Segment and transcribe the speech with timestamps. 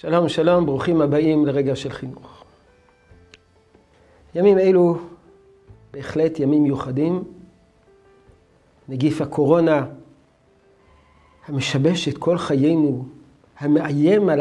[0.00, 2.44] שלום, שלום, ברוכים הבאים לרגע של חינוך.
[4.34, 4.98] ימים אלו
[5.92, 7.24] בהחלט ימים מיוחדים.
[8.88, 9.86] נגיף הקורונה
[11.46, 13.04] המשבש את כל חיינו,
[13.58, 14.40] המאיים על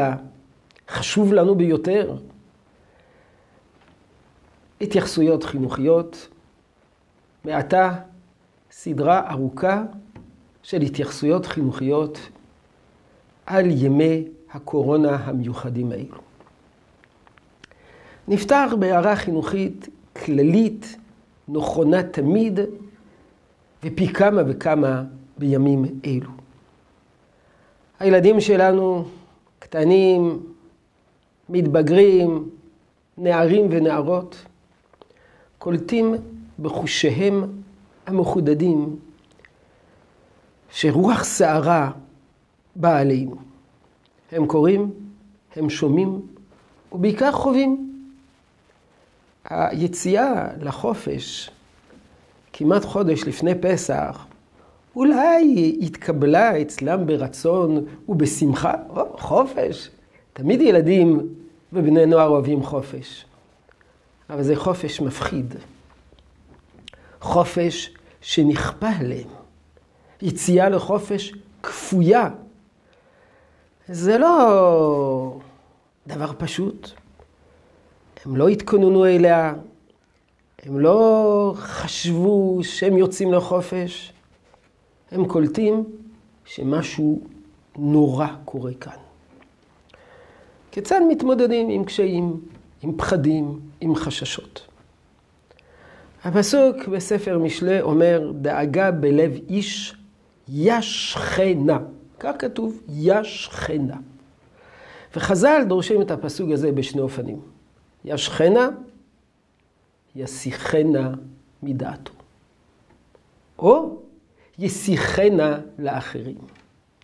[0.87, 2.17] החשוב לנו ביותר.
[4.81, 6.27] התייחסויות חינוכיות,
[7.45, 7.95] מעתה
[8.71, 9.83] סדרה ארוכה
[10.63, 12.19] של התייחסויות חינוכיות
[13.45, 16.17] על ימי הקורונה המיוחדים האלו.
[18.27, 19.89] נפתח בהערה חינוכית
[20.25, 20.97] כללית,
[21.47, 22.59] נכונה תמיד,
[23.83, 25.03] ופי כמה וכמה
[25.37, 26.29] בימים אלו.
[27.99, 29.05] הילדים שלנו
[29.59, 30.39] קטנים,
[31.49, 32.49] מתבגרים,
[33.17, 34.45] נערים ונערות,
[35.57, 36.15] קולטים
[36.59, 37.43] בחושיהם
[38.07, 38.95] המחודדים
[40.71, 41.91] שרוח סערה
[42.75, 43.35] באה עלינו.
[44.31, 44.91] הם קוראים,
[45.55, 46.21] הם שומעים,
[46.91, 47.93] ובעיקר חווים.
[49.49, 51.49] היציאה לחופש,
[52.53, 54.25] כמעט חודש לפני פסח,
[54.95, 59.89] אולי התקבלה אצלם ברצון ובשמחה, או, חופש.
[60.33, 61.29] תמיד ילדים
[61.73, 63.25] ובני נוער אוהבים חופש.
[64.29, 65.55] אבל זה חופש מפחיד.
[67.21, 69.27] חופש שנכפה עליהם.
[70.21, 72.29] יציאה לחופש כפויה.
[73.89, 75.39] זה לא
[76.07, 76.91] דבר פשוט.
[78.25, 79.53] הם לא התכוננו אליה,
[80.63, 84.13] הם לא חשבו שהם יוצאים לחופש.
[85.11, 85.83] הם קולטים
[86.45, 87.21] שמשהו
[87.77, 88.97] נורא קורה כאן.
[90.71, 92.41] כיצד מתמודדים עם קשיים,
[92.83, 94.67] עם פחדים, עם חששות?
[96.23, 99.95] הפסוק בספר משלי אומר, דאגה בלב איש
[100.49, 101.79] ישכנה.
[102.19, 103.97] כך כתוב, ישכנה.
[105.15, 107.41] וחז"ל דורשים את הפסוק הזה בשני אופנים.
[108.05, 108.69] ישכנה,
[110.15, 111.11] יסיחנה
[111.63, 112.13] מדעתו.
[113.59, 113.99] או
[114.59, 116.37] יסיחנה לאחרים.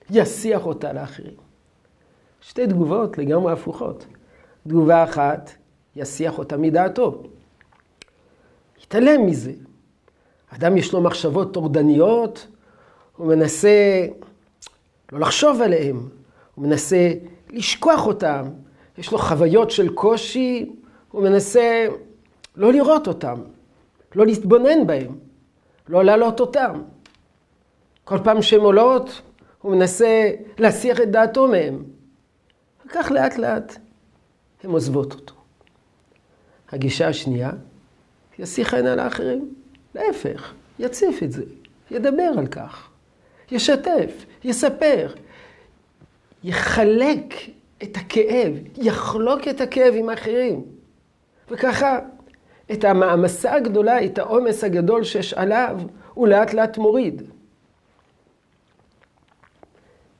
[0.09, 1.33] יסיח אותה לאחרים.
[2.41, 4.05] שתי תגובות לגמרי הפוכות.
[4.67, 5.51] תגובה אחת,
[5.95, 7.23] יסיח אותה מדעתו.
[8.83, 9.53] יתעלם מזה.
[10.49, 12.47] אדם יש לו מחשבות טורדניות,
[13.17, 14.07] הוא מנסה
[15.13, 15.95] לא לחשוב עליהן,
[16.55, 17.13] הוא מנסה
[17.49, 18.49] לשכוח אותן,
[18.97, 20.75] יש לו חוויות של קושי,
[21.11, 21.87] הוא מנסה
[22.55, 23.35] לא לראות אותן,
[24.15, 25.11] לא להתבונן בהן,
[25.89, 26.81] לא להעלות אותן.
[28.03, 29.21] כל פעם שהן עולות,
[29.61, 31.77] הוא מנסה להסיח את דעתו מהן.
[32.85, 33.75] וכך לאט לאט
[34.63, 35.33] הן עוזבות אותו.
[36.71, 37.51] הגישה השנייה,
[38.39, 39.53] יסיח עינה לאחרים.
[39.95, 41.43] להפך, יציף את זה,
[41.91, 42.89] ידבר על כך,
[43.51, 45.13] ישתף, יספר,
[46.43, 47.33] יחלק
[47.83, 50.65] את הכאב, יחלוק את הכאב עם אחרים.
[51.51, 51.99] וככה
[52.71, 55.79] את המעמסה הגדולה, את העומס הגדול שיש עליו,
[56.13, 57.21] הוא לאט לאט מוריד.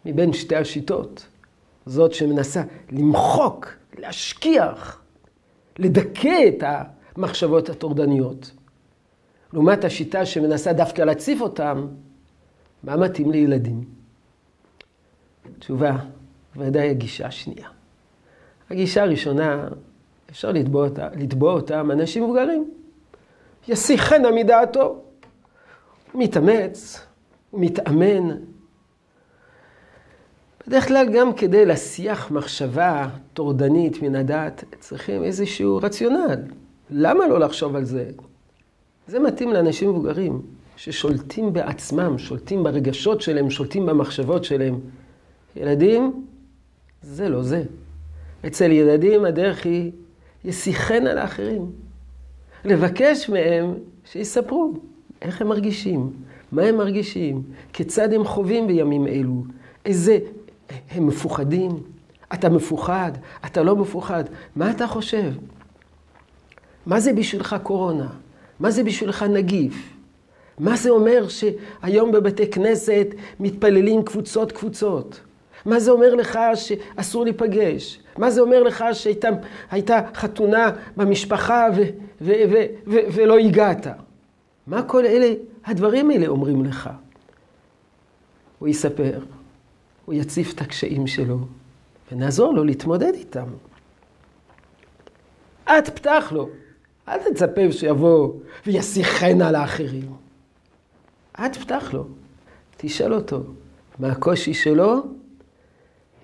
[0.05, 1.25] מבין שתי השיטות,
[1.85, 3.67] זאת שמנסה למחוק,
[3.97, 5.01] להשכיח,
[5.79, 6.63] לדכא את
[7.15, 8.51] המחשבות הטורדניות.
[9.53, 11.87] לעומת השיטה שמנסה דווקא להציף אותם,
[12.83, 13.83] מה מתאים לילדים?
[15.59, 15.97] תשובה,
[16.55, 17.67] ודאי הגישה השנייה.
[18.69, 19.67] הגישה הראשונה,
[20.29, 22.71] אפשר לתבוע אותה, לתבוע אותם אנשים מבוגרים.
[23.67, 25.01] יסיחנה מדעתו.
[26.11, 27.05] הוא מתאמץ,
[27.51, 28.37] הוא מתאמן.
[30.67, 36.41] בדרך כלל גם כדי להסיח מחשבה טורדנית מן הדעת, צריכים איזשהו רציונל.
[36.89, 38.09] למה לא לחשוב על זה?
[39.07, 40.41] זה מתאים לאנשים מבוגרים
[40.77, 44.79] ששולטים בעצמם, שולטים ברגשות שלהם, שולטים במחשבות שלהם.
[45.55, 46.25] ילדים,
[47.01, 47.63] זה לא זה.
[48.47, 49.91] אצל ילדים הדרך היא
[50.45, 51.71] ישיחן על האחרים.
[52.65, 53.73] לבקש מהם
[54.05, 54.73] שיספרו
[55.21, 56.11] איך הם מרגישים,
[56.51, 59.43] מה הם מרגישים, כיצד הם חווים בימים אלו,
[59.85, 60.17] איזה...
[60.91, 61.69] הם מפוחדים,
[62.33, 63.11] אתה מפוחד,
[63.45, 64.23] אתה לא מפוחד,
[64.55, 65.31] מה אתה חושב?
[66.85, 68.07] מה זה בשבילך קורונה?
[68.59, 69.92] מה זה בשבילך נגיף?
[70.59, 73.07] מה זה אומר שהיום בבתי כנסת
[73.39, 75.19] מתפללים קבוצות קבוצות?
[75.65, 77.99] מה זה אומר לך שאסור להיפגש?
[78.17, 81.81] מה זה אומר לך שהייתה חתונה במשפחה ו,
[82.21, 82.55] ו, ו,
[82.87, 83.87] ו, ולא הגעת?
[84.67, 85.33] מה כל אלה,
[85.65, 86.89] הדברים האלה אומרים לך?
[88.59, 89.19] הוא יספר,
[90.05, 91.37] הוא יציף את הקשיים שלו,
[92.11, 93.47] ונעזור לו להתמודד איתם.
[95.65, 96.49] את פתח לו,
[97.07, 98.33] אל תצפה שיבוא
[98.65, 99.55] ויסיחנה על
[101.35, 101.51] האחרים.
[101.51, 102.07] את פתח לו,
[102.77, 103.43] תשאל אותו
[103.99, 105.03] מה הקושי שלו,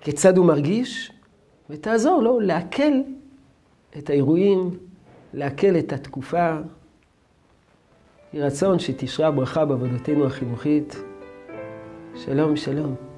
[0.00, 1.12] כיצד הוא מרגיש,
[1.70, 2.92] ותעזור לו לעכל
[3.98, 4.70] את האירועים,
[5.34, 6.56] לעכל את התקופה.
[8.32, 10.96] יהי רצון שתשרה ברכה בעבודתנו החינוכית.
[12.16, 13.09] שלום, שלום.